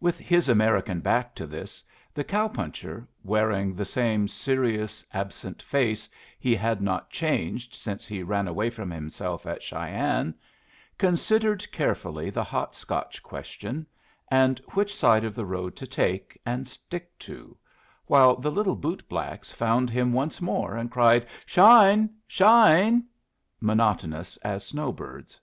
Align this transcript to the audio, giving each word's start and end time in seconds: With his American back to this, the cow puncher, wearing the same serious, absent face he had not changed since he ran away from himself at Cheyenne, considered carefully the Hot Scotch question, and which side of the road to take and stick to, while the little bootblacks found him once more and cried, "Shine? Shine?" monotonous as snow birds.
With 0.00 0.18
his 0.18 0.50
American 0.50 1.00
back 1.00 1.34
to 1.36 1.46
this, 1.46 1.82
the 2.12 2.24
cow 2.24 2.46
puncher, 2.46 3.08
wearing 3.24 3.74
the 3.74 3.86
same 3.86 4.28
serious, 4.28 5.02
absent 5.14 5.62
face 5.62 6.10
he 6.38 6.54
had 6.54 6.82
not 6.82 7.08
changed 7.08 7.72
since 7.72 8.06
he 8.06 8.22
ran 8.22 8.46
away 8.46 8.68
from 8.68 8.90
himself 8.90 9.46
at 9.46 9.62
Cheyenne, 9.62 10.34
considered 10.98 11.66
carefully 11.72 12.28
the 12.28 12.44
Hot 12.44 12.76
Scotch 12.76 13.22
question, 13.22 13.86
and 14.30 14.58
which 14.74 14.94
side 14.94 15.24
of 15.24 15.34
the 15.34 15.46
road 15.46 15.74
to 15.76 15.86
take 15.86 16.38
and 16.44 16.68
stick 16.68 17.18
to, 17.20 17.56
while 18.04 18.36
the 18.36 18.50
little 18.52 18.76
bootblacks 18.76 19.50
found 19.54 19.88
him 19.88 20.12
once 20.12 20.42
more 20.42 20.76
and 20.76 20.90
cried, 20.90 21.26
"Shine? 21.46 22.10
Shine?" 22.26 23.06
monotonous 23.58 24.36
as 24.44 24.66
snow 24.66 24.92
birds. 24.92 25.40